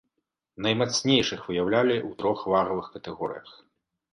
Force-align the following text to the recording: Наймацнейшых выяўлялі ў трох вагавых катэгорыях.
Наймацнейшых 0.65 1.45
выяўлялі 1.49 1.95
ў 2.07 2.19
трох 2.25 2.39
вагавых 2.55 2.89
катэгорыях. 2.95 3.49